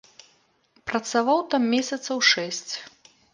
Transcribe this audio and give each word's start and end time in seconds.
Працаваў 0.91 1.39
там 1.51 1.63
месяцаў 1.75 2.17
шэсць. 2.31 2.73